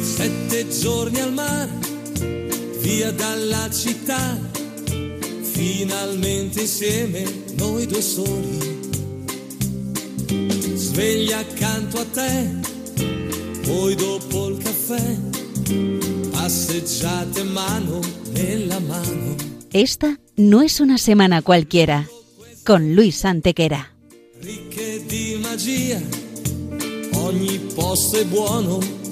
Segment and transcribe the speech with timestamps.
[0.00, 1.70] Sette giorni al mare,
[2.80, 4.38] via dalla città,
[5.42, 7.24] finalmente insieme
[7.56, 8.76] noi due soli.
[10.74, 12.50] Sveglia accanto a te,
[13.62, 15.16] poi dopo il caffè,
[16.30, 18.00] passeggiate mano
[18.32, 19.36] nella mano.
[19.70, 22.08] Esta no es una semana cualquiera,
[22.64, 23.86] con Luis Antequera.
[24.40, 26.00] Ricche di magia,
[27.14, 28.97] ogni posto è buono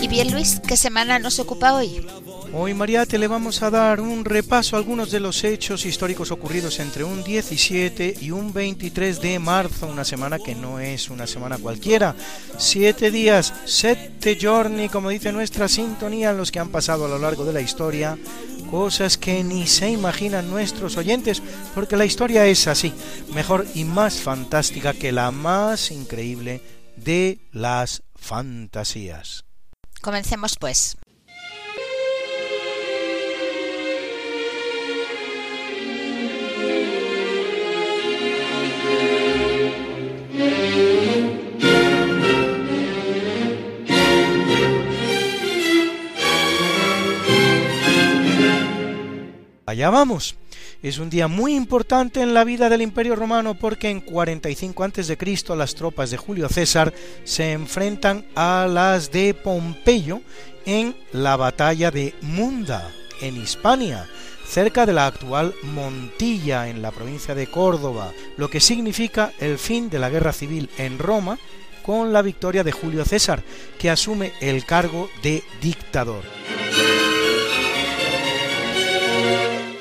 [0.00, 2.06] Y bien Luis, ¿qué semana nos ocupa hoy?
[2.54, 6.78] Hoy Mariate le vamos a dar un repaso a algunos de los hechos históricos ocurridos
[6.80, 11.58] entre un 17 y un 23 de marzo, una semana que no es una semana
[11.58, 12.14] cualquiera.
[12.56, 17.18] Siete días, sette giorni, como dice nuestra sintonía, en los que han pasado a lo
[17.18, 18.16] largo de la historia
[18.70, 21.42] cosas que ni se imaginan nuestros oyentes,
[21.74, 22.92] porque la historia es así,
[23.32, 26.60] mejor y más fantástica que la más increíble
[26.96, 29.44] de las fantasías.
[30.00, 30.96] Comencemos pues.
[49.66, 50.36] Allá vamos.
[50.84, 55.16] Es un día muy importante en la vida del Imperio Romano porque en 45 a.C.
[55.56, 56.92] las tropas de Julio César
[57.24, 60.20] se enfrentan a las de Pompeyo
[60.66, 62.92] en la batalla de Munda,
[63.22, 64.06] en Hispania,
[64.46, 69.88] cerca de la actual Montilla, en la provincia de Córdoba, lo que significa el fin
[69.88, 71.38] de la guerra civil en Roma
[71.82, 73.42] con la victoria de Julio César,
[73.78, 76.24] que asume el cargo de dictador.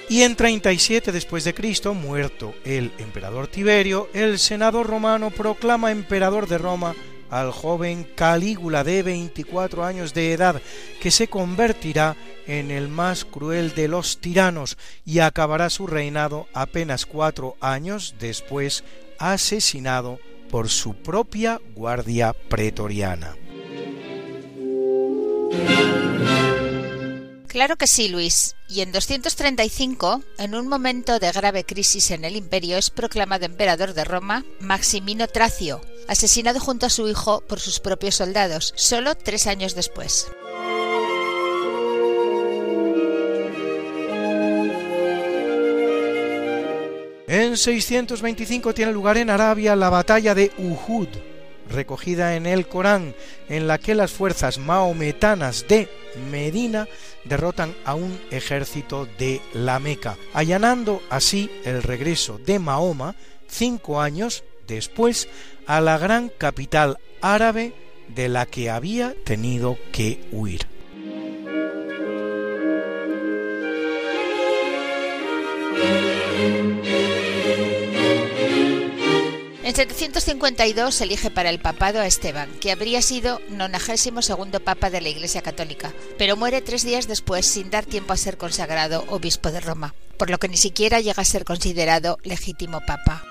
[0.10, 6.48] Y en 37 después de Cristo, muerto el emperador Tiberio, el Senado romano proclama emperador
[6.48, 6.94] de Roma
[7.30, 10.62] al joven Calígula de 24 años de edad,
[11.02, 12.16] que se convertirá
[12.46, 18.84] en el más cruel de los tiranos y acabará su reinado apenas cuatro años después,
[19.18, 20.20] asesinado
[20.52, 23.36] por su propia guardia pretoriana.
[27.54, 28.56] Claro que sí, Luis.
[28.68, 33.94] Y en 235, en un momento de grave crisis en el imperio, es proclamado emperador
[33.94, 39.46] de Roma Maximino Tracio, asesinado junto a su hijo por sus propios soldados, solo tres
[39.46, 40.32] años después.
[47.28, 51.08] En 625 tiene lugar en Arabia la batalla de Uhud,
[51.70, 53.16] recogida en el Corán,
[53.50, 55.90] en la que las fuerzas maometanas de
[56.32, 56.88] Medina
[57.24, 63.16] derrotan a un ejército de la Meca, allanando así el regreso de Mahoma
[63.48, 65.28] cinco años después
[65.66, 67.74] a la gran capital árabe
[68.08, 70.73] de la que había tenido que huir.
[79.74, 84.92] En 752 se elige para el papado a Esteban, que habría sido 92 segundo papa
[84.92, 89.04] de la Iglesia Católica, pero muere tres días después sin dar tiempo a ser consagrado
[89.10, 93.24] obispo de Roma, por lo que ni siquiera llega a ser considerado legítimo papa.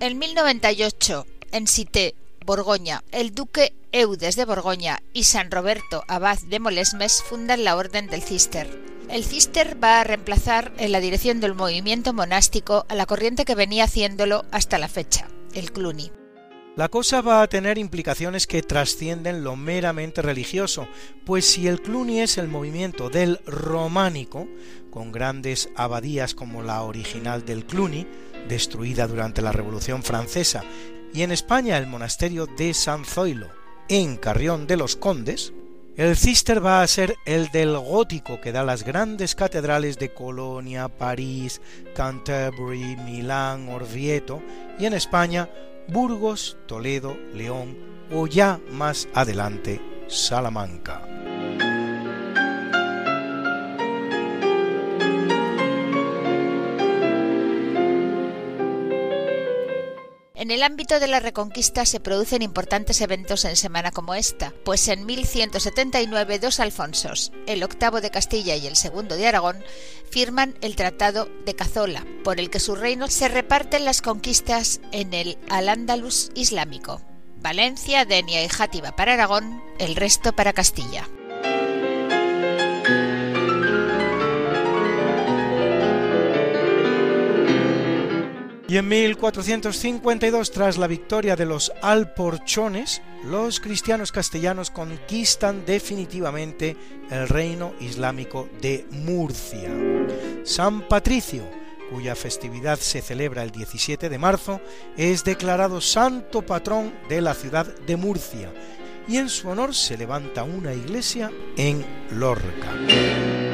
[0.00, 2.16] En 1098, en Cité,
[2.48, 8.06] Borgoña, el duque Eudes de Borgoña y San Roberto Abad de Molesmes fundan la Orden
[8.06, 8.66] del Cister.
[9.10, 13.54] El Cister va a reemplazar en la dirección del movimiento monástico a la corriente que
[13.54, 16.10] venía haciéndolo hasta la fecha, el Cluny.
[16.74, 20.88] La cosa va a tener implicaciones que trascienden lo meramente religioso,
[21.26, 24.48] pues si el Cluny es el movimiento del románico,
[24.90, 28.06] con grandes abadías como la original del Cluny,
[28.48, 30.64] destruida durante la Revolución Francesa,
[31.12, 33.48] y en España el monasterio de San Zoilo,
[33.88, 35.52] en Carrión de los Condes,
[35.96, 40.86] El cister va a ser el del gótico que da las grandes catedrales de Colonia,
[40.86, 41.60] París,
[41.96, 44.40] Canterbury, Milán, Orvieto
[44.78, 45.48] y en España
[45.88, 47.76] Burgos, Toledo, León
[48.12, 51.17] o ya más adelante Salamanca.
[60.48, 64.88] En el ámbito de la Reconquista se producen importantes eventos en semana como esta, pues
[64.88, 69.62] en 1179 dos Alfonsos, el octavo de Castilla y el segundo de Aragón,
[70.10, 75.12] firman el Tratado de Cazola, por el que su reino se reparten las conquistas en
[75.12, 77.02] el Al-Ándalus islámico.
[77.36, 81.06] Valencia, Denia y Játiva para Aragón, el resto para Castilla.
[88.68, 96.76] Y en 1452, tras la victoria de los alporchones, los cristianos castellanos conquistan definitivamente
[97.10, 99.70] el reino islámico de Murcia.
[100.44, 101.44] San Patricio,
[101.90, 104.60] cuya festividad se celebra el 17 de marzo,
[104.98, 108.52] es declarado santo patrón de la ciudad de Murcia
[109.08, 113.47] y en su honor se levanta una iglesia en Lorca.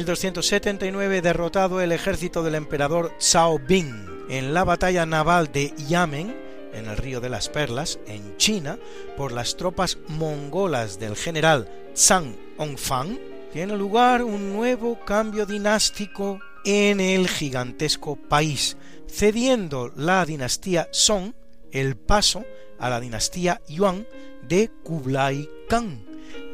[0.00, 6.34] 1279 derrotado el ejército del emperador Zhao Bing en la batalla naval de Yamen,
[6.72, 8.78] en el río de las Perlas, en China,
[9.18, 13.18] por las tropas mongolas del general Zhang Hongfang,
[13.52, 21.34] tiene lugar un nuevo cambio dinástico en el gigantesco país, cediendo la dinastía Song
[21.72, 22.46] el paso
[22.78, 24.06] a la dinastía Yuan
[24.48, 26.06] de Kublai Khan,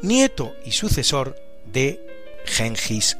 [0.03, 3.17] nieto y sucesor de Genghis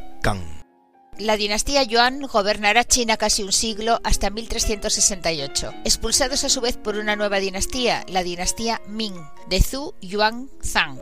[1.19, 6.97] la dinastía Yuan gobernará China casi un siglo hasta 1368, expulsados a su vez por
[6.97, 9.15] una nueva dinastía, la dinastía Ming,
[9.49, 11.01] de Zhu Yuan Zhang.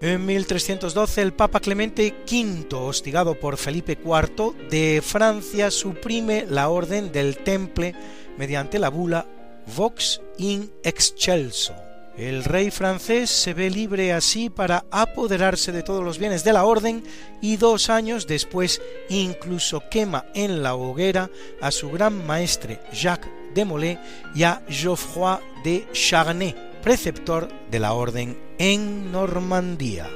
[0.00, 7.10] En 1312 el Papa Clemente V, hostigado por Felipe IV de Francia, suprime la orden
[7.10, 7.94] del Temple
[8.36, 9.26] mediante la bula
[9.74, 11.83] Vox in Excelso
[12.16, 16.64] el rey francés se ve libre así para apoderarse de todos los bienes de la
[16.64, 17.02] orden
[17.40, 21.30] y dos años después incluso quema en la hoguera
[21.60, 23.98] a su gran maestre Jacques de Molay
[24.34, 30.08] y a Geoffroy de Charnay, preceptor de la orden en Normandía.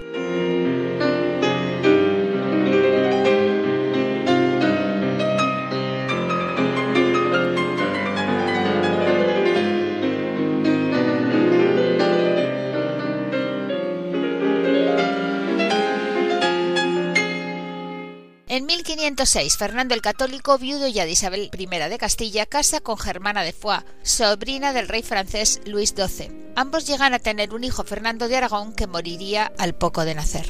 [18.68, 23.54] 1506, Fernando el Católico, viudo ya de Isabel I de Castilla, casa con Germana de
[23.54, 26.52] Foix, sobrina del rey francés Luis XII.
[26.54, 30.44] Ambos llegan a tener un hijo, Fernando de Aragón, que moriría al poco de nacer.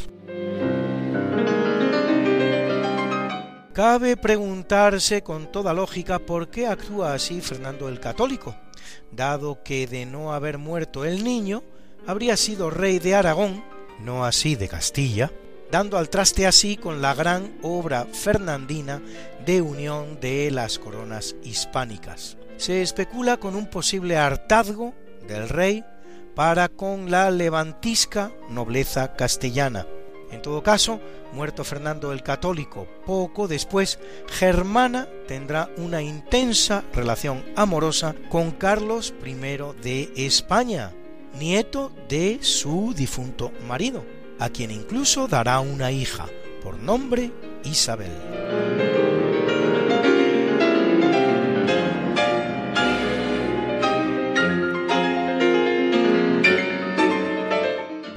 [3.72, 8.56] Cabe preguntarse con toda lógica por qué actúa así Fernando el Católico,
[9.12, 11.62] dado que de no haber muerto el niño,
[12.04, 13.62] habría sido rey de Aragón,
[14.00, 15.30] no así de Castilla,
[15.70, 19.02] dando al traste así con la gran obra fernandina
[19.44, 22.36] de unión de las coronas hispánicas.
[22.56, 24.94] Se especula con un posible hartazgo
[25.26, 25.84] del rey
[26.34, 29.86] para con la levantisca nobleza castellana.
[30.30, 31.00] En todo caso,
[31.32, 33.98] muerto Fernando el Católico poco después,
[34.28, 39.34] Germana tendrá una intensa relación amorosa con Carlos I
[39.82, 40.92] de España,
[41.38, 46.26] nieto de su difunto marido a quien incluso dará una hija,
[46.62, 47.30] por nombre
[47.64, 48.12] Isabel.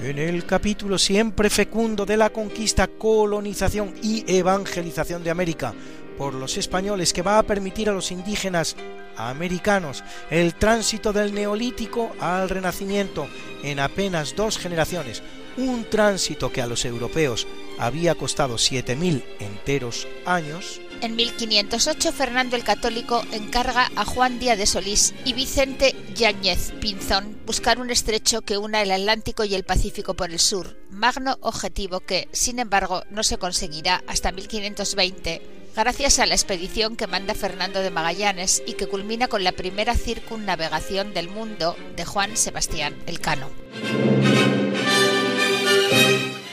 [0.02, 5.74] En el capítulo siempre fecundo de la conquista, colonización y evangelización de América
[6.18, 8.76] por los españoles que va a permitir a los indígenas
[9.16, 13.28] americanos el tránsito del neolítico al renacimiento
[13.64, 15.24] en apenas dos generaciones,
[15.58, 20.80] un tránsito que a los europeos había costado 7.000 enteros años.
[21.02, 27.40] En 1508 Fernando el Católico encarga a Juan Díaz de Solís y Vicente Yáñez Pinzón
[27.46, 32.02] buscar un estrecho que una el Atlántico y el Pacífico por el sur, magno objetivo
[32.02, 35.42] que, sin embargo, no se conseguirá hasta 1520
[35.76, 39.96] gracias a la expedición que manda Fernando de Magallanes y que culmina con la primera
[39.96, 43.48] circunnavegación del mundo de Juan Sebastián Elcano.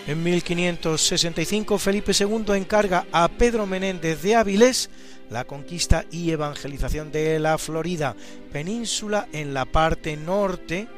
[0.09, 4.89] En En 1565 Felipe II encarga a Pedro Menéndez de Avilés
[5.29, 8.17] la conquista y evangelización de la Florida,
[8.51, 10.89] península en la parte norte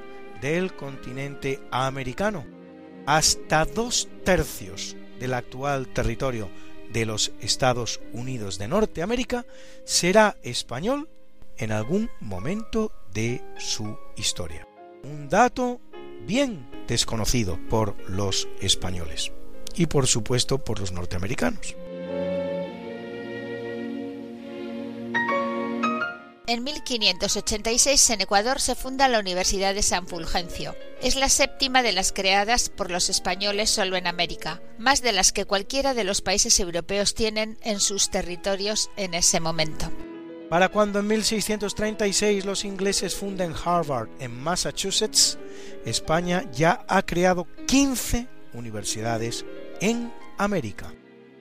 [0.40, 2.46] del continente americano.
[3.04, 6.48] Hasta dos tercios del actual territorio
[6.92, 9.44] de los Estados Unidos de Norteamérica
[9.84, 11.08] será español
[11.56, 14.68] en algún momento de su historia.
[15.02, 15.80] Un dato
[16.24, 19.32] bien desconocido por los españoles
[19.74, 21.76] y por supuesto por los norteamericanos.
[26.46, 30.74] En 1586 en Ecuador se funda la Universidad de San Fulgencio.
[31.00, 35.30] Es la séptima de las creadas por los españoles solo en América, más de las
[35.30, 39.92] que cualquiera de los países europeos tienen en sus territorios en ese momento.
[40.50, 45.38] Para cuando en 1636 los ingleses funden Harvard en Massachusetts,
[45.84, 49.46] España ya ha creado 15 universidades
[49.80, 50.92] en América.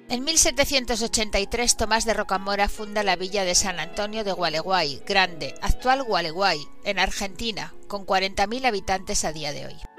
[0.10, 6.04] En 1783 Tomás de Rocamora funda la villa de San Antonio de Gualeguay, Grande, actual
[6.04, 9.99] Gualeguay, en Argentina, con 40.000 habitantes a día de hoy.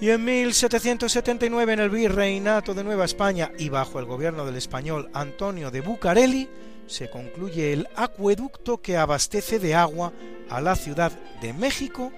[0.00, 5.10] Y en 1779 en el Virreinato de Nueva España y bajo el gobierno del español
[5.14, 6.48] Antonio de Bucareli
[6.86, 10.12] se concluye el acueducto que abastece de agua
[10.48, 12.12] a la Ciudad de México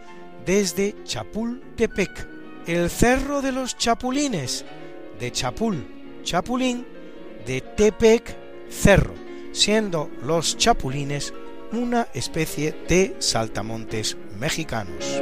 [0.44, 4.62] desde Chapultepec el Cerro de los Chapulines,
[5.18, 6.86] de Chapul, Chapulín,
[7.46, 8.36] de Tepec,
[8.68, 9.14] Cerro,
[9.52, 11.32] siendo los Chapulines
[11.72, 15.18] una especie de saltamontes mexicanos.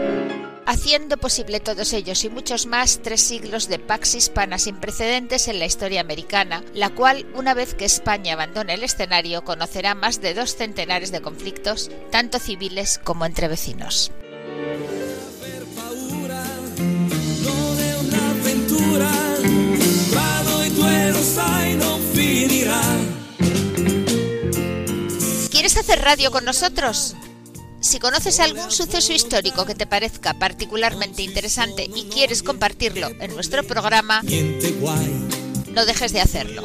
[0.66, 5.61] Haciendo posible todos ellos y muchos más tres siglos de pax hispana sin precedentes en
[5.61, 10.35] la historia americana, la cual, una vez que España abandone el escenario, conocerá más de
[10.35, 14.11] dos centenares de conflictos, tanto civiles como entre vecinos.
[25.50, 27.14] ¿Quieres hacer radio con nosotros?
[27.80, 33.62] Si conoces algún suceso histórico que te parezca particularmente interesante y quieres compartirlo en nuestro
[33.64, 34.23] programa,
[35.73, 36.64] no dejes de hacerlo.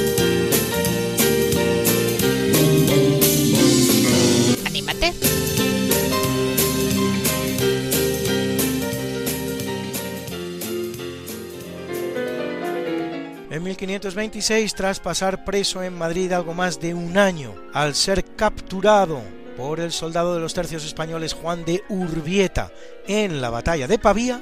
[13.71, 19.21] 1526, tras pasar preso en Madrid algo más de un año, al ser capturado
[19.55, 22.71] por el soldado de los tercios españoles Juan de Urbieta
[23.07, 24.41] en la batalla de Pavía,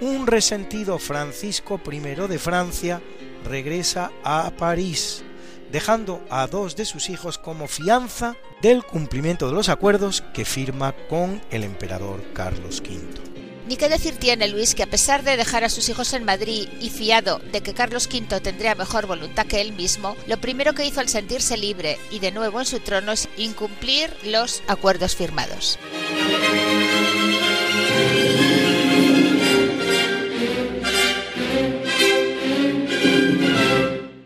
[0.00, 3.02] un resentido Francisco I de Francia
[3.44, 5.24] regresa a París,
[5.70, 10.94] dejando a dos de sus hijos como fianza del cumplimiento de los acuerdos que firma
[11.08, 13.29] con el emperador Carlos V.
[13.68, 16.68] Ni qué decir tiene Luis que a pesar de dejar a sus hijos en Madrid
[16.80, 20.84] y fiado de que Carlos V tendría mejor voluntad que él mismo, lo primero que
[20.84, 25.78] hizo al sentirse libre y de nuevo en su trono es incumplir los acuerdos firmados.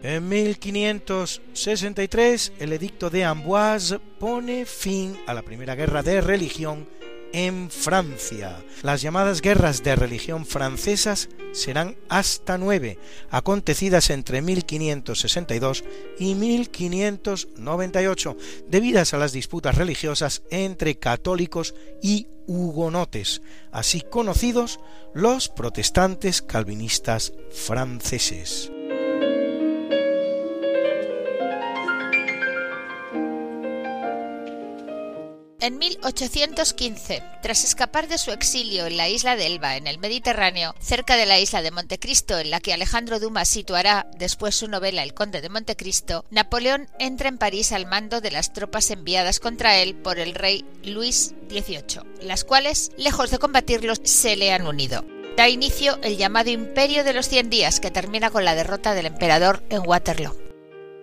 [0.03, 6.87] En 1563, el edicto de Amboise pone fin a la primera guerra de religión
[7.35, 8.65] en Francia.
[8.83, 12.97] Las llamadas guerras de religión francesas serán hasta nueve,
[13.29, 15.83] acontecidas entre 1562
[16.21, 18.37] y 1598,
[18.69, 24.79] debidas a las disputas religiosas entre católicos y hugonotes, así conocidos
[25.13, 28.71] los protestantes calvinistas franceses.
[35.65, 40.75] En 1815, tras escapar de su exilio en la isla de Elba, en el Mediterráneo,
[40.79, 45.03] cerca de la isla de Montecristo, en la que Alejandro Dumas situará después su novela
[45.03, 49.79] El Conde de Montecristo, Napoleón entra en París al mando de las tropas enviadas contra
[49.79, 55.03] él por el rey Luis XVIII, las cuales, lejos de combatirlos, se le han unido.
[55.39, 59.07] Da inicio el llamado Imperio de los Cien Días, que termina con la derrota del
[59.07, 60.37] emperador en Waterloo.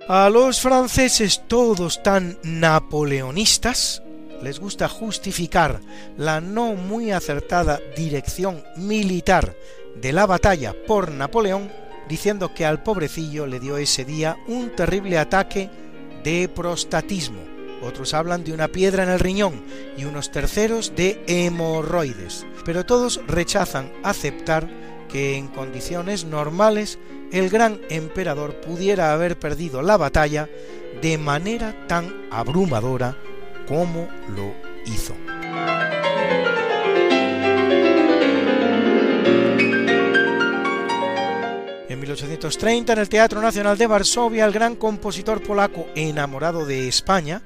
[0.07, 4.03] A los franceses todos tan napoleonistas
[4.43, 5.79] les gusta justificar
[6.17, 9.55] la no muy acertada dirección militar
[9.95, 11.71] de la batalla por Napoleón,
[12.07, 15.69] diciendo que al pobrecillo le dio ese día un terrible ataque
[16.23, 17.39] de prostatismo.
[17.81, 19.63] Otros hablan de una piedra en el riñón
[19.97, 24.69] y unos terceros de hemorroides, pero todos rechazan aceptar
[25.09, 26.99] que en condiciones normales
[27.31, 30.47] el gran emperador pudiera haber perdido la batalla
[31.01, 33.17] de manera tan abrumadora
[33.71, 34.53] como lo
[34.85, 35.15] hizo.
[41.87, 47.43] En 1830, en el Teatro Nacional de Varsovia, el gran compositor polaco enamorado de España,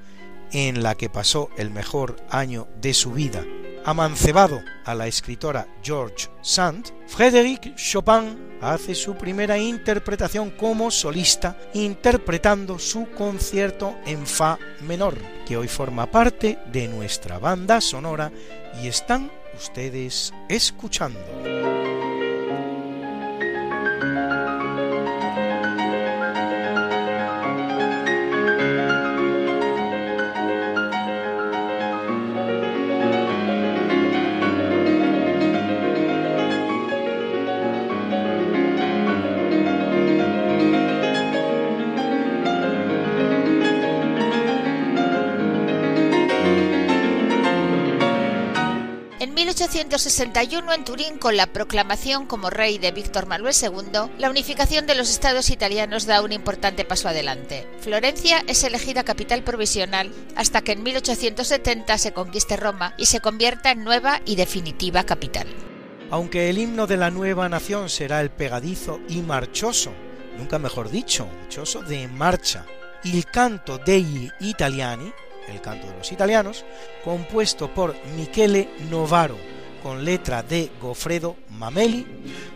[0.50, 3.44] en la que pasó el mejor año de su vida,
[3.86, 12.80] amancebado a la escritora George Sand, Frédéric Chopin hace su primera interpretación como solista interpretando
[12.80, 15.14] su concierto en Fa menor,
[15.46, 18.32] que hoy forma parte de nuestra banda sonora
[18.82, 21.95] y están ustedes escuchando.
[49.66, 54.94] 1861 en Turín, con la proclamación como rey de Víctor Manuel II, la unificación de
[54.94, 57.66] los estados italianos da un importante paso adelante.
[57.80, 63.72] Florencia es elegida capital provisional hasta que en 1870 se conquiste Roma y se convierta
[63.72, 65.48] en nueva y definitiva capital.
[66.12, 69.90] Aunque el himno de la nueva nación será el pegadizo y marchoso,
[70.38, 72.64] nunca mejor dicho, marchoso de marcha,
[73.02, 75.12] il canto degli italiani,
[75.48, 76.64] el canto de los italianos,
[77.04, 79.55] compuesto por Michele Novaro,
[79.86, 82.04] con letra de Goffredo Mameli,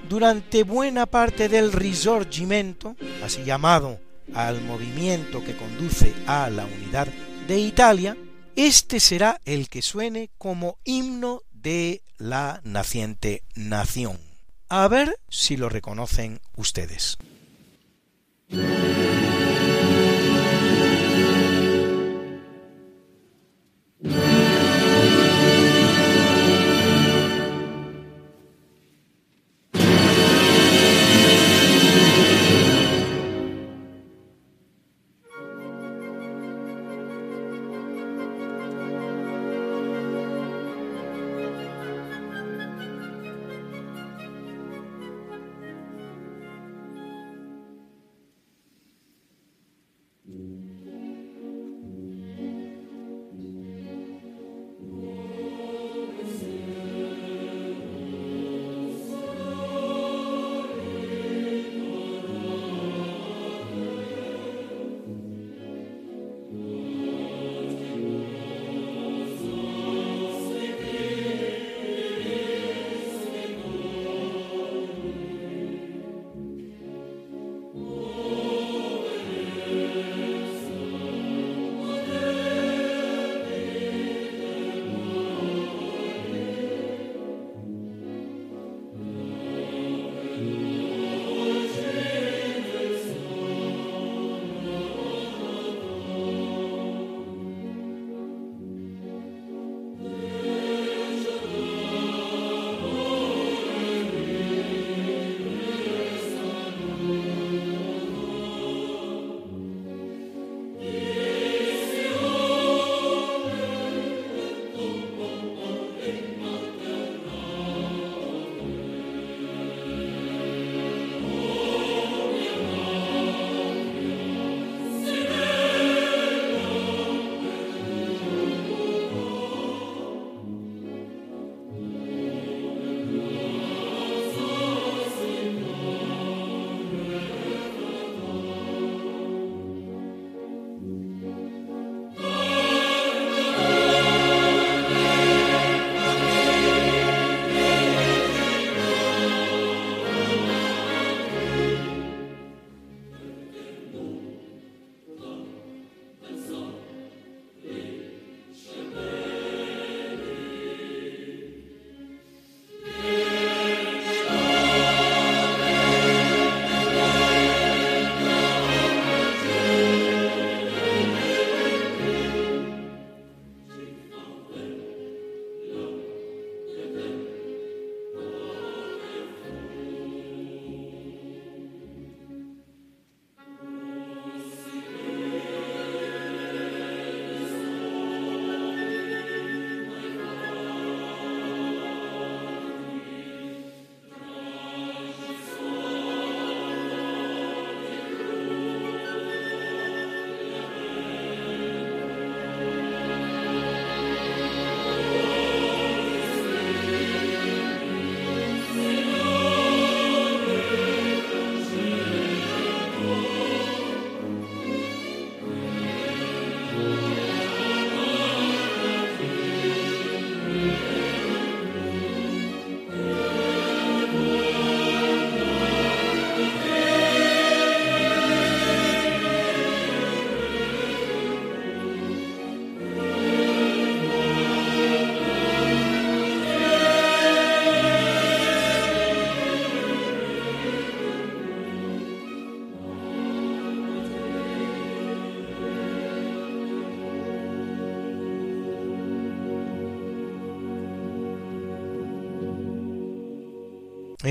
[0.09, 4.01] durante buena parte del Risorgimento, así llamado
[4.35, 7.07] al movimiento que conduce a la unidad
[7.47, 8.17] de Italia,
[8.57, 14.19] este será el que suene como himno de la naciente nación.
[14.69, 17.17] A ver si lo reconocen ustedes.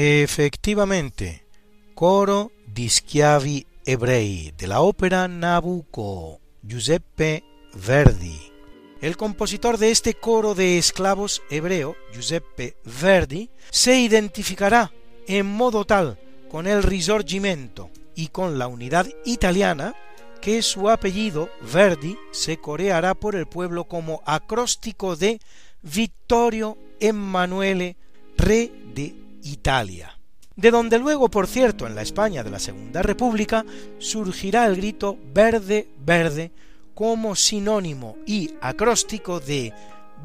[0.02, 1.44] Efectivamente,
[1.94, 8.50] coro di schiavi ebrei de la ópera Nabucco, Giuseppe Verdi.
[9.02, 14.90] El compositor de este coro de esclavos hebreo, Giuseppe Verdi, se identificará
[15.28, 16.18] en modo tal
[16.50, 19.96] con el Risorgimento y con la unidad italiana
[20.40, 25.42] que su apellido Verdi se coreará por el pueblo como acróstico de
[25.82, 27.98] Vittorio Emanuele,
[28.38, 30.20] re de Italia.
[30.56, 33.66] De donde luego, por cierto, en la España de la Segunda República
[33.98, 36.52] surgirá el grito verde, verde,
[36.94, 39.74] como sinónimo y acróstico de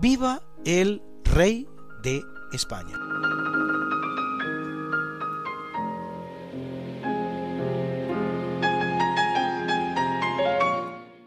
[0.01, 1.69] Viva el Rey
[2.03, 2.21] de
[2.53, 2.99] España.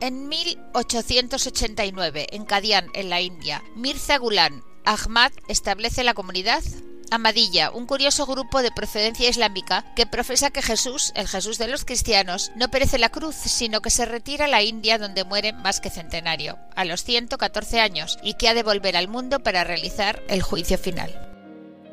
[0.02, 6.64] En 1889, en Kadian, en la India, Mirza Ghulam Ahmad establece la comunidad
[7.12, 11.86] Amadilla, un curioso grupo de procedencia islámica que profesa que Jesús, el Jesús de los
[11.86, 15.80] cristianos, no perece la cruz, sino que se retira a la India donde muere más
[15.80, 20.22] que centenario, a los 114 años, y que ha de volver al mundo para realizar
[20.28, 21.28] el juicio final.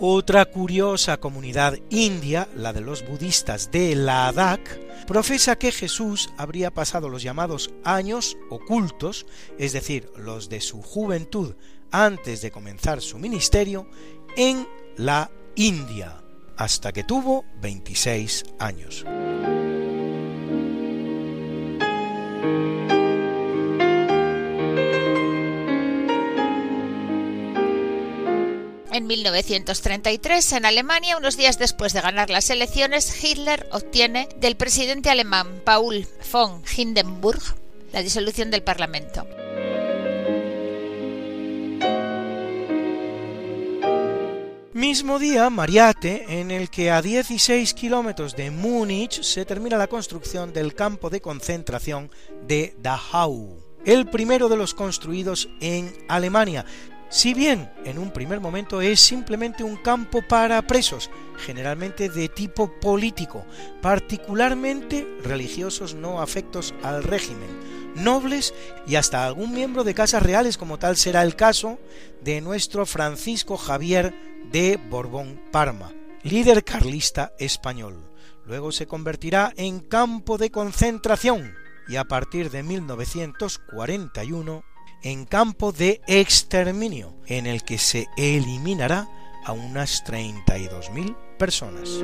[0.01, 7.09] Otra curiosa comunidad india, la de los budistas de Ladakh, profesa que Jesús habría pasado
[7.09, 9.25] los llamados años ocultos,
[9.57, 11.55] es decir, los de su juventud
[11.93, 13.89] antes de comenzar su ministerio,
[14.37, 16.21] en la India,
[16.57, 19.05] hasta que tuvo 26 años.
[28.93, 35.11] En 1933, en Alemania, unos días después de ganar las elecciones, Hitler obtiene del presidente
[35.11, 37.43] alemán Paul von Hindenburg
[37.93, 39.27] la disolución del Parlamento.
[44.75, 50.53] Mismo día, Mariate, en el que a 16 kilómetros de Múnich se termina la construcción
[50.53, 52.11] del campo de concentración
[52.49, 56.67] de Dachau, el primero de los construidos en Alemania,
[57.09, 62.81] si bien en un primer momento es simplemente un campo para presos, generalmente de tipo
[62.81, 63.47] político,
[63.81, 68.53] particularmente religiosos no afectos al régimen, nobles
[68.89, 71.79] y hasta algún miembro de casas reales como tal será el caso
[72.25, 78.09] de nuestro Francisco Javier de Borbón Parma, líder carlista español.
[78.47, 81.57] Luego se convertirá en campo de concentración
[81.89, 84.63] y a partir de 1941
[85.03, 89.09] en campo de exterminio, en el que se eliminará
[89.45, 92.01] a unas 32.000 personas.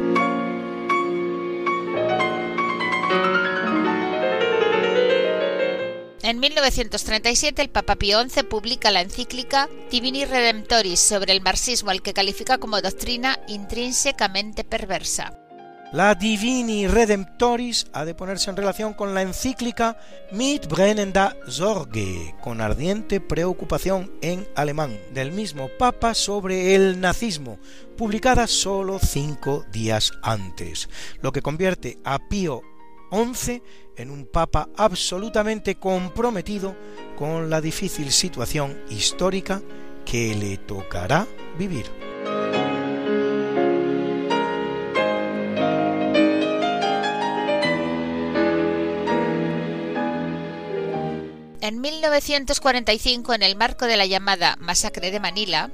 [6.30, 12.02] En 1937 el Papa Pío XI publica la encíclica Divini Redemptoris sobre el marxismo, al
[12.02, 15.36] que califica como doctrina intrínsecamente perversa.
[15.92, 19.98] La Divini Redemptoris ha de ponerse en relación con la encíclica
[20.30, 27.58] Mit brennender Sorge, con ardiente preocupación en alemán, del mismo Papa sobre el nazismo,
[27.96, 30.88] publicada solo cinco días antes,
[31.22, 32.62] lo que convierte a Pío
[33.10, 33.62] XI
[33.96, 36.76] en un papa absolutamente comprometido
[37.16, 39.60] con la difícil situación histórica
[40.04, 41.26] que le tocará
[41.58, 41.86] vivir.
[51.60, 55.70] En 1945, en el marco de la llamada Masacre de Manila,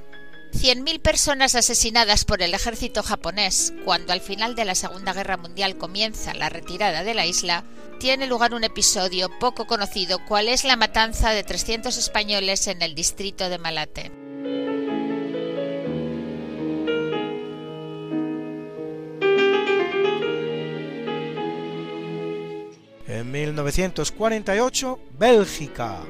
[0.53, 5.77] 100.000 personas asesinadas por el ejército japonés cuando al final de la Segunda Guerra Mundial
[5.77, 7.63] comienza la retirada de la isla,
[7.99, 12.95] tiene lugar un episodio poco conocido, cual es la matanza de 300 españoles en el
[12.95, 14.11] distrito de Malate.
[23.07, 26.01] En 1948, Bélgica,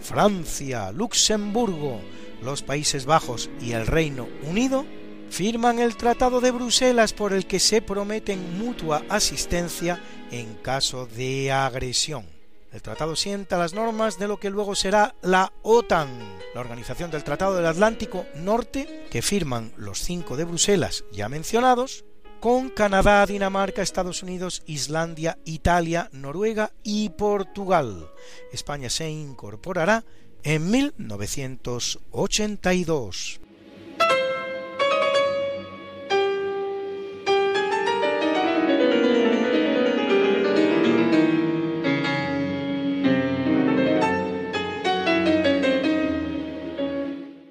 [0.00, 2.00] Francia, Luxemburgo,
[2.44, 4.84] los Países Bajos y el Reino Unido
[5.30, 11.50] firman el Tratado de Bruselas por el que se prometen mutua asistencia en caso de
[11.50, 12.26] agresión.
[12.70, 16.08] El tratado sienta las normas de lo que luego será la OTAN,
[16.54, 22.04] la Organización del Tratado del Atlántico Norte, que firman los cinco de Bruselas ya mencionados,
[22.40, 28.10] con Canadá, Dinamarca, Estados Unidos, Islandia, Italia, Noruega y Portugal.
[28.52, 30.04] España se incorporará
[30.44, 33.40] en 1982.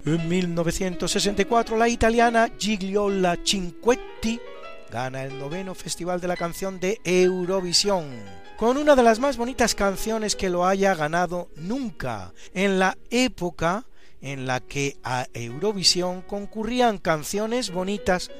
[0.05, 4.39] En 1964 la italiana Gigliola Cinquetti
[4.91, 8.05] gana el noveno Festival de la Canción de Eurovisión,
[8.63, 13.83] con una de las más bonitas canciones que lo haya ganado nunca, en la época
[14.21, 18.31] en la que a Eurovisión concurrían canciones bonitas,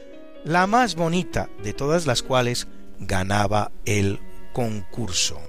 [0.46, 4.22] la más bonita de todas las cuales ganaba el
[4.54, 5.42] concurso.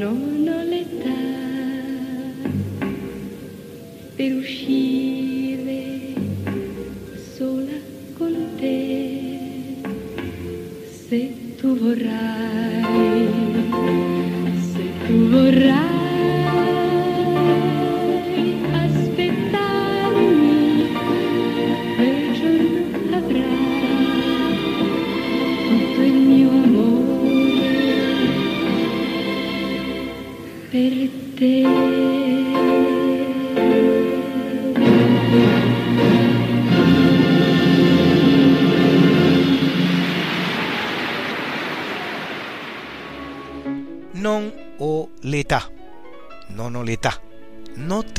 [0.00, 1.18] non ho l'età
[4.16, 4.99] per uscire.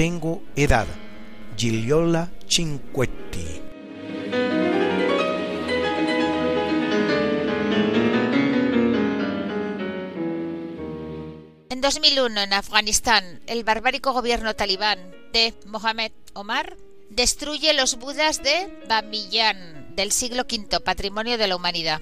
[0.02, 0.88] Tengo edad.
[1.56, 3.62] Gigliola Cinquetti.
[11.70, 14.98] En 2001, en Afganistán, el barbárico gobierno talibán
[15.34, 16.78] de Mohamed Omar
[17.12, 22.02] destruye los budas de Bamiyan del siglo V, patrimonio de la humanidad.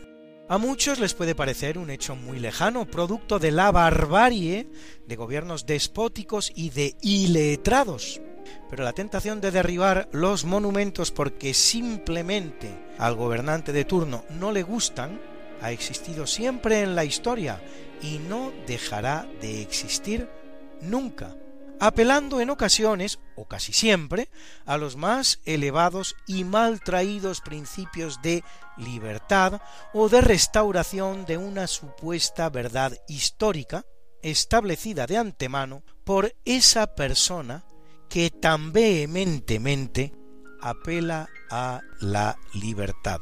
[0.50, 4.68] A muchos les puede parecer un hecho muy lejano, producto de la barbarie
[5.06, 8.20] de gobiernos despóticos y de iletrados.
[8.68, 14.64] Pero la tentación de derribar los monumentos porque simplemente al gobernante de turno no le
[14.64, 15.22] gustan
[15.62, 17.62] ha existido siempre en la historia
[18.02, 20.28] y no dejará de existir
[20.82, 21.36] nunca
[21.80, 24.30] apelando en ocasiones, o casi siempre,
[24.66, 28.44] a los más elevados y mal traídos principios de
[28.78, 29.62] libertad
[29.94, 33.86] o de restauración de una supuesta verdad histórica
[34.22, 37.64] establecida de antemano por esa persona
[38.10, 40.14] que tan vehementemente
[40.62, 43.22] apela a la libertad.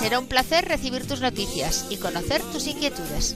[0.00, 3.34] Será un placer recibir tus noticias y conocer tus inquietudes.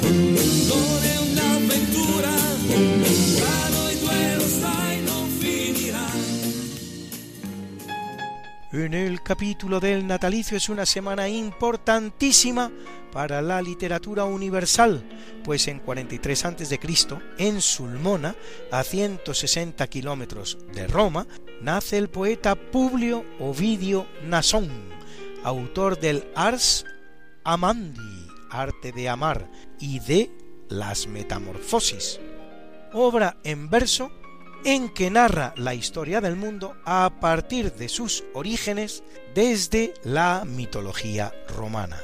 [8.72, 12.72] En el capítulo del natalicio es una semana importantísima
[13.12, 15.04] para la literatura universal,
[15.44, 16.80] pues en 43 a.C.,
[17.36, 18.34] en Sulmona,
[18.70, 21.26] a 160 kilómetros de Roma,
[21.60, 24.70] nace el poeta Publio Ovidio Nasón,
[25.44, 26.86] autor del Ars
[27.44, 30.30] Amandi, arte de amar, y de
[30.70, 32.20] Las Metamorfosis,
[32.94, 34.10] obra en verso
[34.64, 39.02] en que narra la historia del mundo a partir de sus orígenes
[39.34, 42.00] desde la mitología romana.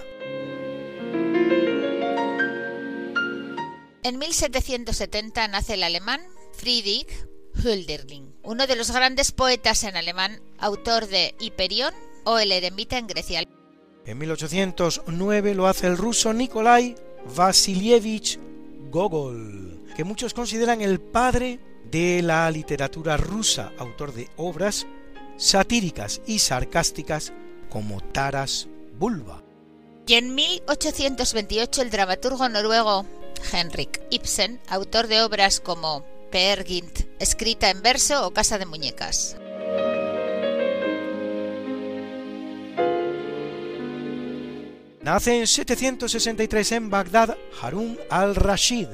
[4.02, 6.20] En 1770 nace el alemán
[6.52, 7.26] Friedrich
[7.62, 11.92] Hölderlin, uno de los grandes poetas en alemán, autor de Hiperión
[12.24, 13.44] o El eremita en Grecia.
[14.06, 16.94] En 1809 lo hace el ruso Nikolai
[17.36, 18.38] Vasilievich
[18.90, 24.86] Gogol, que muchos consideran el padre de la literatura rusa, autor de obras
[25.36, 27.32] satíricas y sarcásticas
[27.70, 29.42] como Taras Bulba.
[30.06, 33.06] Y en 1828 el dramaturgo noruego
[33.52, 39.36] Henrik Ibsen, autor de obras como Peer Gynt, escrita en verso o Casa de Muñecas.
[45.02, 48.88] Nace en 763 en Bagdad Harun al-Rashid,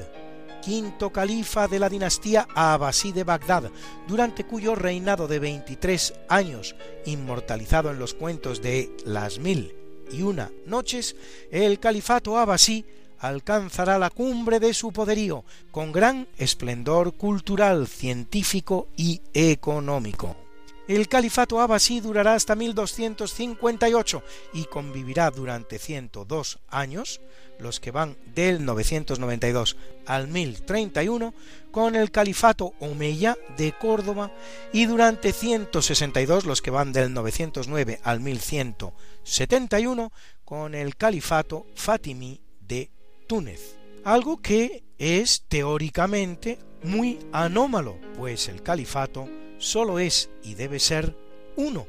[0.65, 3.69] quinto califa de la dinastía Abbasí de Bagdad,
[4.07, 6.75] durante cuyo reinado de 23 años,
[7.05, 9.75] inmortalizado en los cuentos de Las Mil
[10.11, 11.15] y Una Noches,
[11.51, 12.83] el califato Abbasí
[13.19, 20.44] alcanzará la cumbre de su poderío, con gran esplendor cultural, científico y económico.
[20.87, 27.21] El califato abasí durará hasta 1258 y convivirá durante 102 años,
[27.59, 31.33] los que van del 992 al 1031,
[31.71, 34.31] con el califato omeya de Córdoba
[34.73, 40.11] y durante 162 los que van del 909 al 1171
[40.43, 42.91] con el califato fatimí de
[43.27, 43.75] Túnez.
[44.03, 49.27] Algo que es teóricamente muy anómalo, pues el califato
[49.57, 51.15] solo es y debe ser
[51.55, 51.87] uno.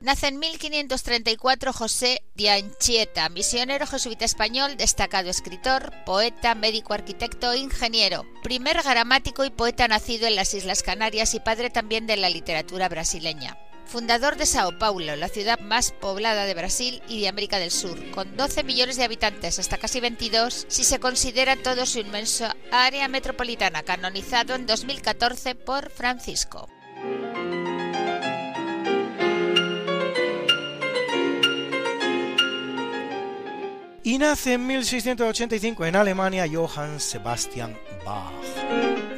[0.00, 7.58] Nace en 1534 José de Anchieta, misionero jesuita español, destacado escritor, poeta, médico, arquitecto e
[7.58, 12.30] ingeniero, primer gramático y poeta nacido en las Islas Canarias y padre también de la
[12.30, 17.58] literatura brasileña fundador de Sao Paulo, la ciudad más poblada de Brasil y de América
[17.58, 22.00] del Sur, con 12 millones de habitantes hasta casi 22 si se considera todo su
[22.00, 26.68] inmenso área metropolitana, canonizado en 2014 por Francisco.
[34.02, 38.32] Y nace en 1685 en Alemania Johann Sebastian Bach,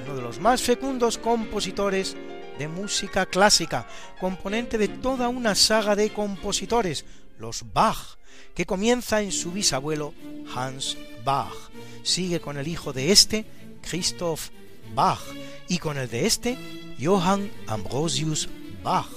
[0.04, 2.16] uno de los más fecundos compositores
[2.58, 3.86] de música clásica,
[4.20, 7.04] componente de toda una saga de compositores,
[7.38, 8.18] los Bach,
[8.54, 10.12] que comienza en su bisabuelo
[10.54, 11.54] Hans Bach,
[12.02, 13.46] sigue con el hijo de este,
[13.80, 14.48] Christoph
[14.94, 15.20] Bach,
[15.68, 16.58] y con el de este,
[17.00, 18.48] Johann Ambrosius
[18.82, 19.08] Bach,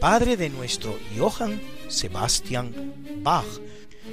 [0.00, 3.46] padre de nuestro Johann Sebastian Bach,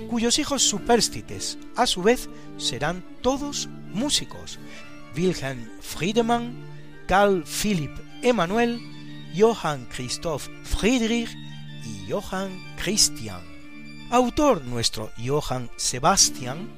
[0.10, 4.60] cuyos hijos superstites, a su vez, serán todos músicos.
[5.16, 6.54] Wilhelm Friedemann,
[7.08, 8.80] Carl Philipp Emanuel,
[9.36, 11.30] Johann Christoph Friedrich
[11.86, 12.52] y Johann
[12.82, 13.42] Christian.
[14.12, 16.70] Autor nuestro Johann Sebastian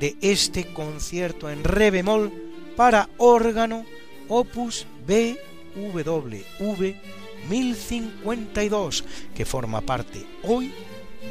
[0.00, 2.32] de este concierto en re bemol
[2.76, 3.84] para órgano
[4.28, 6.94] opus BWV
[7.48, 10.72] 1052 que forma parte hoy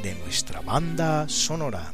[0.02, 1.92] de nuestra banda sonora.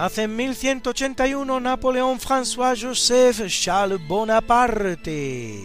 [0.00, 5.60] Nace en 1181 Napoleón François Joseph Charles Bonaparte,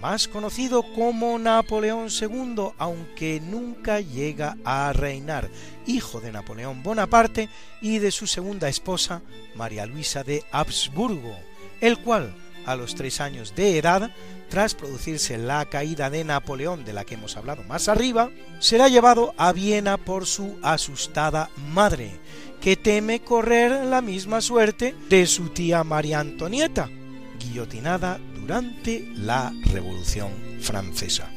[0.00, 5.50] más conocido como Napoleón II, aunque nunca llega a reinar,
[5.88, 7.48] hijo de Napoleón Bonaparte
[7.80, 9.22] y de su segunda esposa,
[9.56, 11.36] María Luisa de Habsburgo,
[11.80, 12.32] el cual,
[12.66, 14.12] a los tres años de edad,
[14.50, 18.30] tras producirse la caída de Napoleón de la que hemos hablado más arriba,
[18.60, 22.20] será llevado a Viena por su asustada madre,
[22.60, 26.90] que teme correr la misma suerte de su tía María Antonieta,
[27.38, 30.30] guillotinada durante la Revolución
[30.60, 31.30] Francesa.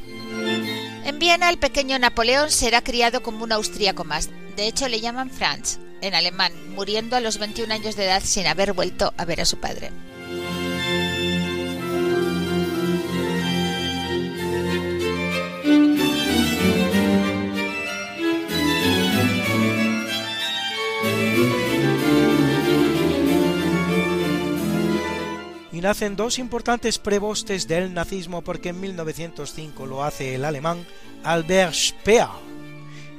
[1.05, 5.29] En Viena el pequeño Napoleón será criado como un austríaco más, de hecho le llaman
[5.29, 9.41] Franz, en alemán, muriendo a los 21 años de edad sin haber vuelto a ver
[9.41, 9.91] a su padre.
[25.83, 30.87] Nacen dos importantes prebostes del nazismo porque en 1905 lo hace el alemán
[31.25, 32.29] Albert Speer,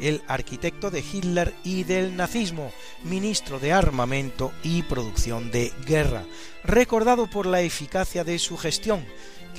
[0.01, 6.25] el arquitecto de Hitler y del nazismo, ministro de armamento y producción de guerra,
[6.65, 9.05] recordado por la eficacia de su gestión,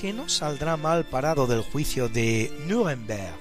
[0.00, 3.38] que no saldrá mal parado del juicio de Nuremberg,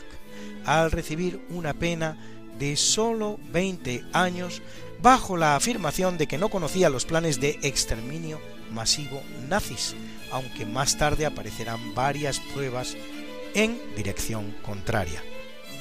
[0.63, 2.19] al recibir una pena
[2.59, 4.61] de solo 20 años
[5.01, 8.39] bajo la afirmación de que no conocía los planes de exterminio
[8.75, 9.95] masivo nazis,
[10.31, 12.95] aunque más tarde aparecerán varias pruebas
[13.55, 15.23] en dirección contraria.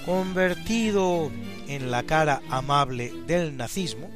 [0.07, 1.31] Convertido
[1.69, 4.11] en la cara amable del nazismo,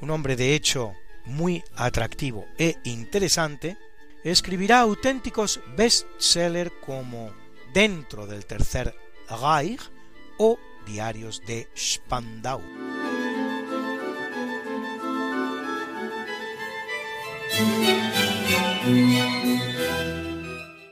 [0.00, 0.94] un hombre de hecho
[1.26, 3.76] muy atractivo e interesante,
[4.24, 7.30] escribirá auténticos bestsellers como
[7.72, 8.94] Dentro del Tercer
[9.28, 9.80] Reich
[10.38, 12.60] o Diarios de Spandau.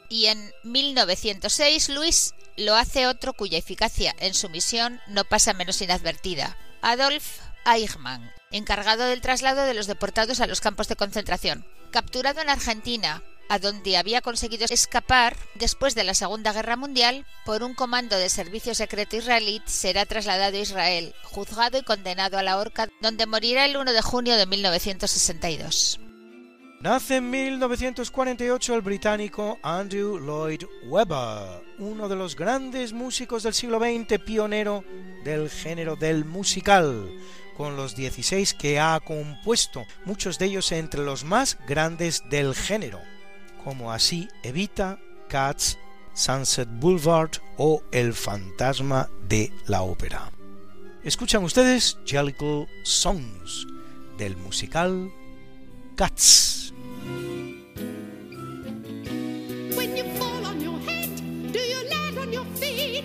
[0.08, 5.80] Y en 1906 Luis lo hace otro cuya eficacia en su misión no pasa menos
[5.80, 6.56] inadvertida.
[6.82, 11.66] Adolf Eichmann, encargado del traslado de los deportados a los campos de concentración.
[11.90, 17.62] Capturado en Argentina, a donde había conseguido escapar después de la Segunda Guerra Mundial, por
[17.64, 22.58] un comando de servicio secreto israelí será trasladado a Israel, juzgado y condenado a la
[22.58, 25.98] horca, donde morirá el 1 de junio de 1962.
[26.80, 33.78] Nace en 1948 el británico Andrew Lloyd Webber, uno de los grandes músicos del siglo
[33.78, 34.82] XX, pionero
[35.22, 37.12] del género del musical,
[37.54, 43.00] con los 16 que ha compuesto, muchos de ellos entre los más grandes del género,
[43.62, 45.76] como así Evita, Cats,
[46.14, 50.32] Sunset Boulevard o El fantasma de la ópera.
[51.04, 53.66] Escuchan ustedes Jellicle Songs
[54.16, 55.12] del musical
[56.00, 56.72] Cats.
[59.76, 61.14] When you fall on your head,
[61.52, 63.04] do you land on your feet?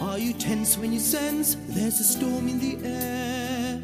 [0.00, 3.82] Are you tense when you sense there's a storm in the air?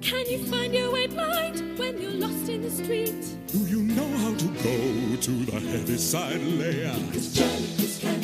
[0.00, 3.24] Can you find your way blind when you're lost in the street?
[3.48, 6.94] Do you know how to go to the heavy side layer?
[7.12, 8.20] Cause jellicles can,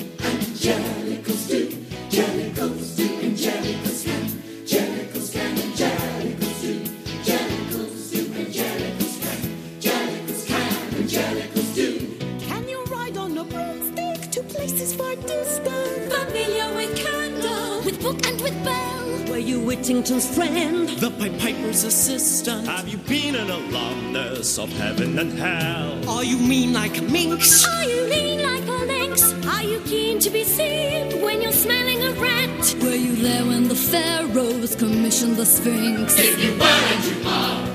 [0.55, 1.67] jellicles do,
[2.11, 3.86] jellicles do, and jellicles
[14.57, 16.12] places far distant?
[16.12, 19.30] Familiar with candle, with book and with bell.
[19.30, 20.88] Were you Whittington's friend?
[20.88, 22.66] The Pied Piper's assistant?
[22.66, 26.09] Have you been an alumnus of heaven and hell?
[26.09, 27.66] Are you mean like a minx?
[27.66, 29.32] Are you lean like a lynx?
[29.46, 32.74] Are you keen to be seen when you're smelling a rat?
[32.82, 36.18] Were you there when the pharaohs commissioned the Sphinx?
[36.18, 37.66] If you were and you are,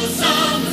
[0.00, 0.69] can turn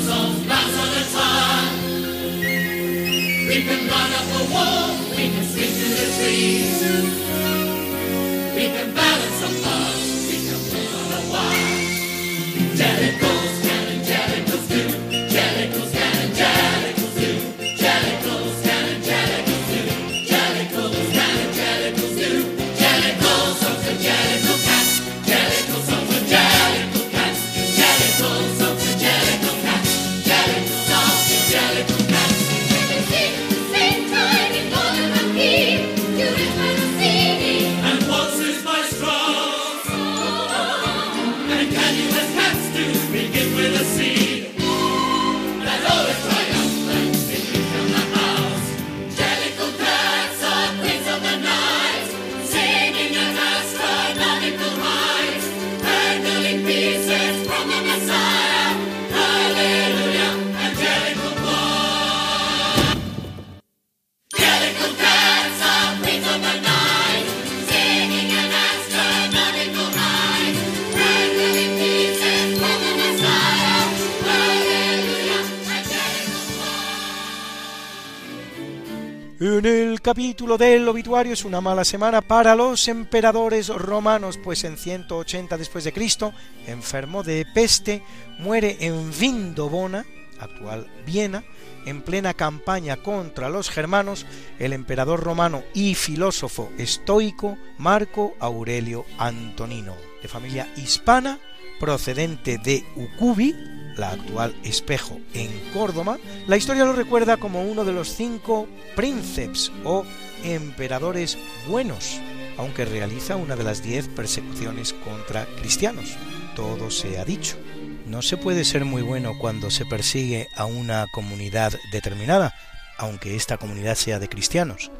[80.07, 85.83] capítulo del obituario es una mala semana para los emperadores romanos, pues en 180 después
[85.83, 86.31] de Cristo,
[86.65, 88.01] enfermo de peste,
[88.39, 90.05] muere en Vindobona,
[90.39, 91.43] actual Viena,
[91.85, 94.25] en plena campaña contra los germanos,
[94.59, 101.37] el emperador romano y filósofo estoico Marco Aurelio Antonino, de familia hispana,
[101.81, 103.53] procedente de Ucubi,
[103.97, 106.17] la actual Espejo, en Córdoba,
[106.47, 110.05] la historia lo recuerda como uno de los cinco príncipes o
[110.43, 111.37] emperadores
[111.67, 112.19] buenos,
[112.57, 116.15] aunque realiza una de las diez persecuciones contra cristianos.
[116.55, 117.57] Todo se ha dicho.
[118.05, 122.53] No se puede ser muy bueno cuando se persigue a una comunidad determinada,
[122.97, 124.91] aunque esta comunidad sea de cristianos,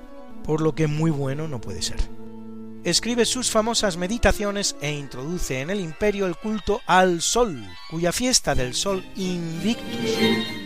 [0.44, 2.17] por lo que muy bueno no puede ser
[2.84, 8.56] escribe sus famosas meditaciones e introduce en el imperio el culto al sol, cuya fiesta
[8.56, 10.18] del sol Invictus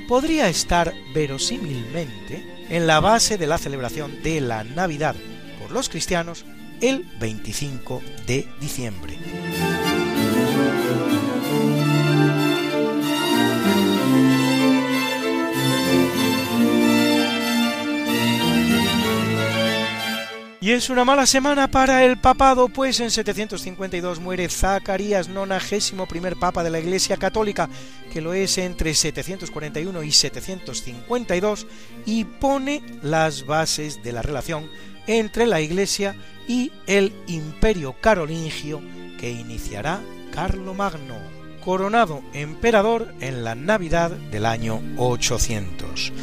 [0.08, 5.16] podría estar verosímilmente en la base de la celebración de la Navidad
[5.60, 6.46] por los cristianos
[6.82, 9.18] el 25 de diciembre.
[20.64, 26.36] Y es una mala semana para el papado, pues en 752 muere Zacarías, nonagésimo primer
[26.36, 27.68] papa de la Iglesia Católica,
[28.14, 31.66] que lo es entre 741 y 752,
[32.06, 34.70] y pone las bases de la relación
[35.08, 36.16] entre la Iglesia
[36.48, 38.82] y el Imperio Carolingio
[39.20, 40.00] que iniciará
[40.32, 41.18] Carlomagno,
[41.66, 46.14] coronado emperador en la Navidad del año 800.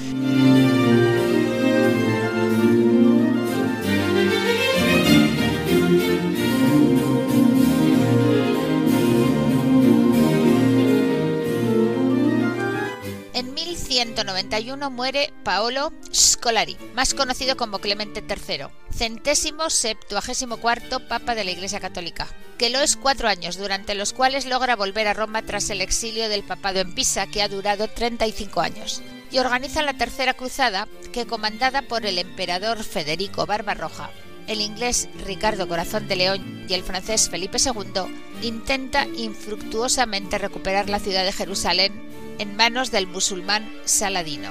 [13.98, 21.50] 1191 muere Paolo Scolari, más conocido como Clemente III, centésimo septuagésimo cuarto Papa de la
[21.50, 22.28] Iglesia Católica,
[22.58, 26.28] que lo es cuatro años, durante los cuales logra volver a Roma tras el exilio
[26.28, 31.26] del papado en Pisa, que ha durado 35 años, y organiza la Tercera Cruzada, que
[31.26, 34.10] comandada por el emperador Federico Barbarroja,
[34.46, 38.02] el inglés Ricardo Corazón de León y el francés Felipe II,
[38.42, 42.08] intenta infructuosamente recuperar la ciudad de Jerusalén
[42.38, 44.50] en manos del musulmán Saladino.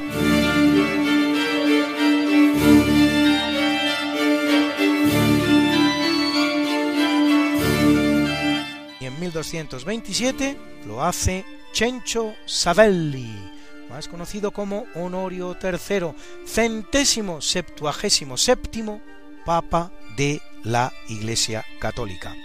[8.99, 13.33] Y en 1227 lo hace Cencio Savelli,
[13.89, 16.13] más conocido como Honorio III,
[16.45, 19.01] centésimo septuagésimo séptimo
[19.45, 22.35] Papa de la Iglesia Católica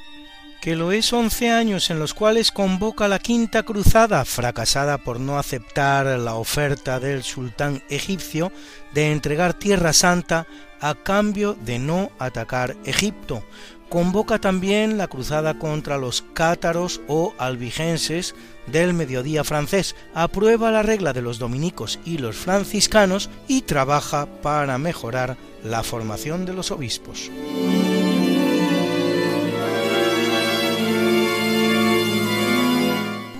[0.62, 5.36] que lo es 11 años en los cuales convoca la quinta cruzada, fracasada por no
[5.36, 8.52] aceptar la oferta del sultán egipcio
[8.94, 10.46] de entregar Tierra Santa
[10.80, 13.42] a cambio de no atacar Egipto.
[13.88, 18.36] Convoca también la cruzada contra los cátaros o albigenses
[18.68, 24.78] del mediodía francés, aprueba la regla de los dominicos y los franciscanos y trabaja para
[24.78, 27.32] mejorar la formación de los obispos.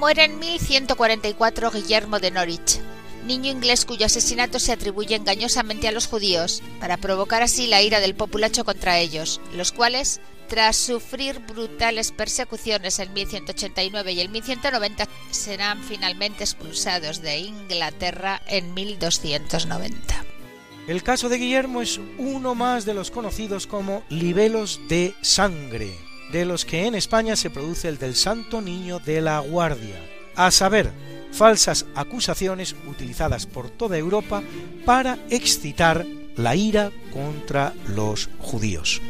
[0.02, 2.80] Muere en 1144 Guillermo de Norwich,
[3.24, 8.00] niño inglés cuyo asesinato se atribuye engañosamente a los judíos, para provocar así la ira
[8.00, 15.06] del populacho contra ellos, los cuales, tras sufrir brutales persecuciones en 1189 y en 1190,
[15.30, 20.24] serán finalmente expulsados de Inglaterra en 1290.
[20.88, 25.96] El caso de Guillermo es uno más de los conocidos como libelos de sangre,
[26.32, 29.96] de los que en España se produce el del Santo Niño de la Guardia,
[30.34, 30.90] a saber,
[31.30, 34.42] falsas acusaciones utilizadas por toda Europa
[34.84, 36.06] para excitar
[36.36, 39.00] la ira contra los judíos.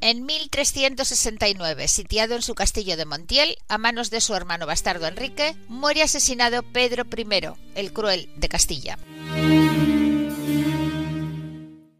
[0.00, 5.56] En 1369, sitiado en su castillo de Montiel a manos de su hermano bastardo Enrique,
[5.66, 7.26] muere asesinado Pedro I,
[7.74, 8.98] el cruel de Castilla.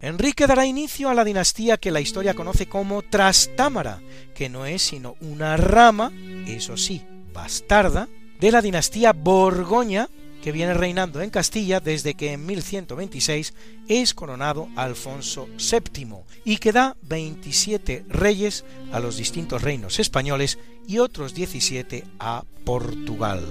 [0.01, 4.01] Enrique dará inicio a la dinastía que la historia conoce como Trastámara,
[4.33, 6.13] que no es sino una rama,
[6.47, 8.07] eso sí, bastarda,
[8.39, 10.09] de la dinastía Borgoña,
[10.41, 13.53] que viene reinando en Castilla desde que en 1126
[13.87, 20.99] es coronado Alfonso VII y que da 27 reyes a los distintos reinos españoles y
[20.99, 23.45] otros 17 a Portugal.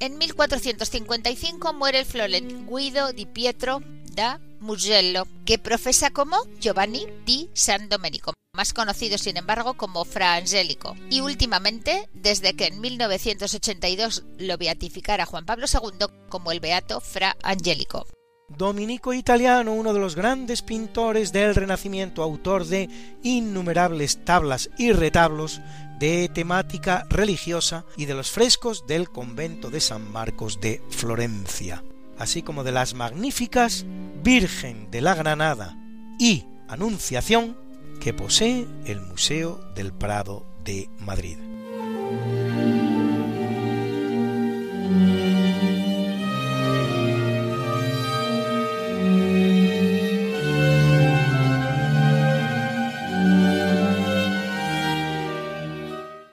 [0.00, 3.82] En 1455 muere el Florent Guido di Pietro
[4.14, 10.34] da Mugello, que profesa como Giovanni di San Domenico, más conocido sin embargo como Fra
[10.34, 17.00] Angelico, y últimamente, desde que en 1982 lo beatificara Juan Pablo II como el beato
[17.00, 18.06] Fra Angelico.
[18.50, 22.90] Dominico Italiano, uno de los grandes pintores del Renacimiento, autor de
[23.22, 25.62] innumerables tablas y retablos
[25.98, 31.82] de temática religiosa y de los frescos del convento de San Marcos de Florencia,
[32.18, 33.86] así como de las magníficas
[34.22, 35.78] Virgen de la Granada
[36.18, 37.69] y Anunciación
[38.00, 41.36] que posee el Museo del Prado de Madrid.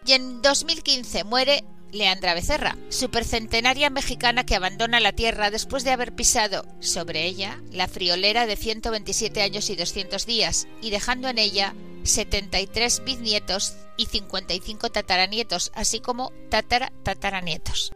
[0.06, 6.14] Y en 2015 muere Leandra Becerra, supercentenaria mexicana que abandona la Tierra después de haber
[6.14, 11.76] pisado sobre ella la friolera de 127 años y 200 días y dejando en ella
[12.04, 17.92] 73 bisnietos y 55 tataranietos, así como tatara tataranietos.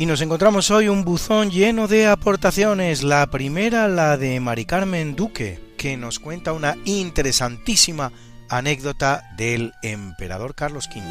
[0.00, 3.02] Y nos encontramos hoy un buzón lleno de aportaciones.
[3.02, 8.12] La primera, la de Mari Carmen Duque, que nos cuenta una interesantísima
[8.48, 11.02] anécdota del emperador Carlos V.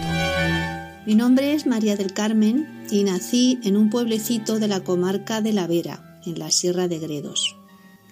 [1.06, 5.52] Mi nombre es María del Carmen y nací en un pueblecito de la comarca de
[5.52, 7.58] La Vera, en la Sierra de Gredos,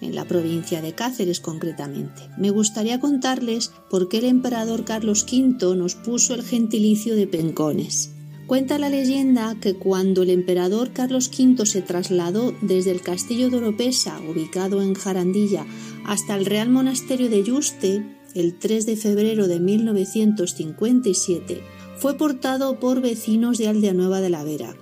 [0.02, 2.24] en la provincia de Cáceres concretamente.
[2.38, 8.15] Me gustaría contarles por qué el emperador Carlos V nos puso el gentilicio de pencones.
[8.48, 13.58] Cuenta la leyenda que cuando el emperador Carlos V se trasladó desde el castillo de
[13.58, 15.66] Oropesa, ubicado en Jarandilla,
[16.06, 21.64] hasta el Real Monasterio de Yuste, el 3 de febrero de 1957,
[21.98, 24.76] fue portado por vecinos de Aldea Nueva de la Vera.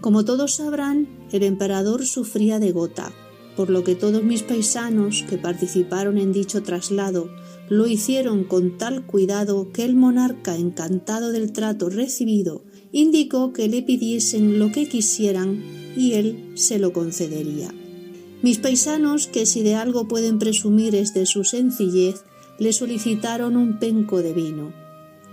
[0.00, 3.10] Como todos sabrán, el emperador sufría de gota,
[3.56, 7.28] por lo que todos mis paisanos que participaron en dicho traslado
[7.68, 12.62] lo hicieron con tal cuidado que el monarca, encantado del trato recibido,
[12.92, 15.62] indicó que le pidiesen lo que quisieran
[15.96, 17.72] y él se lo concedería.
[18.42, 22.22] Mis paisanos, que si de algo pueden presumir es de su sencillez,
[22.58, 24.72] le solicitaron un penco de vino.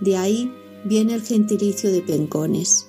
[0.00, 0.52] De ahí
[0.84, 2.86] viene el gentilicio de pencones.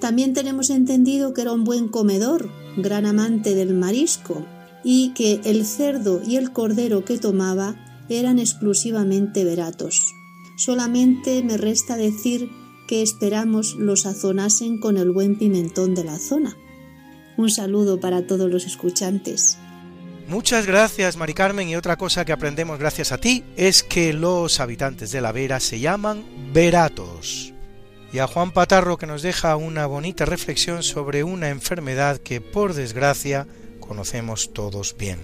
[0.00, 4.44] También tenemos entendido que era un buen comedor, gran amante del marisco,
[4.84, 7.76] y que el cerdo y el cordero que tomaba
[8.08, 10.14] eran exclusivamente veratos.
[10.56, 12.48] Solamente me resta decir
[12.88, 16.56] que esperamos lo sazonasen con el buen pimentón de la zona.
[17.36, 19.58] Un saludo para todos los escuchantes.
[20.26, 24.58] Muchas gracias, Mari Carmen, y otra cosa que aprendemos gracias a ti es que los
[24.58, 27.54] habitantes de la Vera se llaman veratos.
[28.12, 32.74] Y a Juan Patarro que nos deja una bonita reflexión sobre una enfermedad que por
[32.74, 33.46] desgracia
[33.80, 35.18] conocemos todos bien.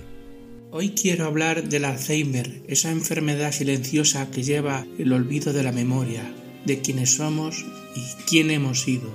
[0.70, 6.22] Hoy quiero hablar del Alzheimer, esa enfermedad silenciosa que lleva el olvido de la memoria,
[6.64, 9.10] de quienes somos y quién hemos sido.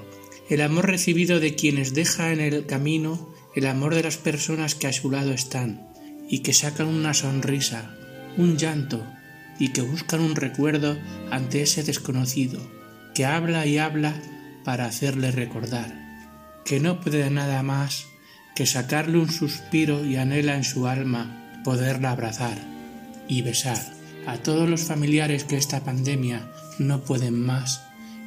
[0.50, 4.88] El amor recibido de quienes deja en el camino, el amor de las personas que
[4.88, 5.88] a su lado están
[6.30, 7.95] y que sacan una sonrisa,
[8.38, 9.06] un llanto
[9.60, 10.97] y que buscan un recuerdo
[11.32, 12.60] ante ese desconocido,
[13.14, 14.20] que habla y habla
[14.64, 15.93] para hacerle recordar,
[16.66, 18.06] que no puede nada más
[18.56, 22.58] que sacarle un suspiro y anhela en su alma poderla abrazar
[23.28, 23.80] y besar
[24.26, 27.82] a todos los familiares que esta pandemia no pueden más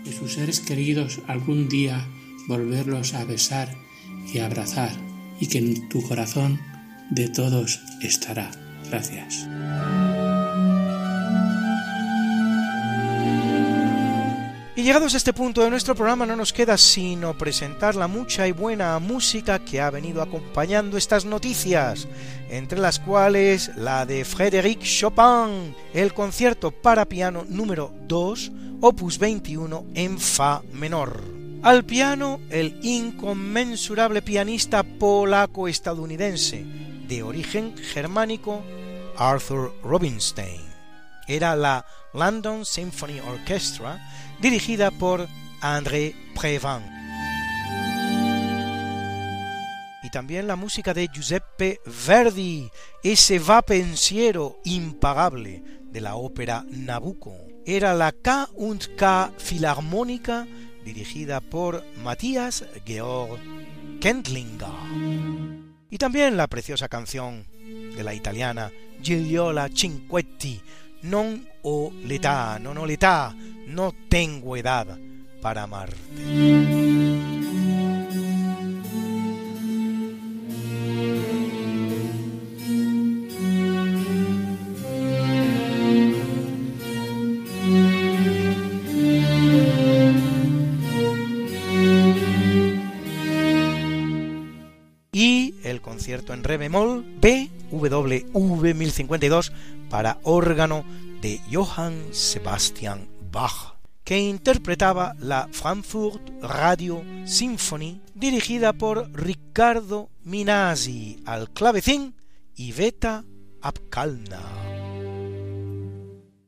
[0.04, 2.06] y sus seres queridos algún día
[2.48, 3.74] volverlos a besar
[4.32, 4.90] y abrazar
[5.40, 6.60] y que en tu corazón
[7.10, 8.50] de todos estará.
[8.88, 9.46] Gracias.
[14.82, 18.52] Llegados a este punto de nuestro programa no nos queda sino presentar la mucha y
[18.52, 22.08] buena música que ha venido acompañando estas noticias,
[22.50, 29.84] entre las cuales la de Frédéric Chopin, el concierto para piano número 2, opus 21
[29.94, 31.22] en Fa menor.
[31.62, 36.64] Al piano, el inconmensurable pianista polaco-estadounidense
[37.06, 38.64] de origen germánico
[39.16, 40.60] Arthur Rubinstein.
[41.28, 44.00] Era la London Symphony Orchestra
[44.42, 45.28] dirigida por
[45.60, 46.82] André Prévin.
[50.02, 52.68] Y también la música de Giuseppe Verdi,
[53.04, 57.36] ese va pensiero impagable de la ópera Nabucco.
[57.64, 58.48] Era la K
[59.38, 60.48] Filarmónica
[60.84, 63.38] dirigida por Matthias Georg
[64.00, 64.66] Kendlinger.
[65.88, 67.46] Y también la preciosa canción
[67.96, 70.60] de la italiana Gigliola Cinquetti,
[71.02, 73.34] Non o l'età, non ho l'età,
[73.66, 74.98] no tengo edad
[75.40, 75.96] para amarte.
[96.02, 99.52] concierto en re bemol BWV 1052
[99.90, 100.84] para órgano
[101.20, 111.50] de Johann Sebastian Bach, que interpretaba la Frankfurt Radio Symphony dirigida por Riccardo Minasi al
[111.50, 112.14] clavecín
[112.54, 113.24] y Beta
[113.62, 114.42] Abkalna.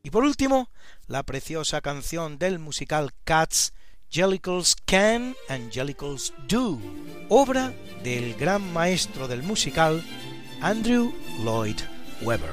[0.03, 0.69] Y por último,
[1.07, 3.73] la preciosa canción del musical Cats
[4.11, 6.79] Jellicles Can and Jellicles Do,
[7.31, 7.73] obra
[8.03, 10.05] del gran maestro del musical
[10.61, 11.13] Andrew
[11.43, 11.79] Lloyd
[12.21, 12.53] Webber.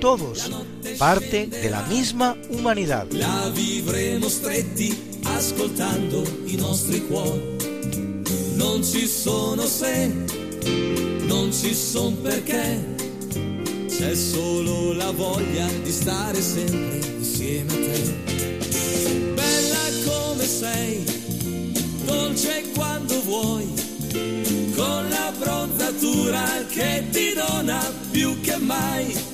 [0.00, 0.50] todos,
[0.98, 3.06] parte de la misma umanità.
[3.10, 7.56] La vivremo stretti ascoltando i nostri cuori.
[8.54, 10.12] Non ci sono se,
[11.26, 12.92] non ci son perché.
[13.88, 18.14] C'è solo la voglia di stare sempre insieme a te.
[19.34, 21.04] Bella come sei,
[22.04, 23.72] dolce quando vuoi,
[24.74, 27.80] con la bronzatura che ti dona
[28.10, 29.33] più che mai